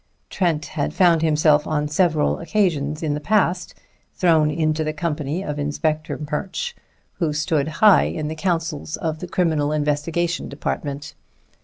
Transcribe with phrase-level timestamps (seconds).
[0.31, 3.75] Trent had found himself on several occasions in the past
[4.15, 6.73] thrown into the company of Inspector Murch,
[7.19, 11.13] who stood high in the councils of the Criminal Investigation Department.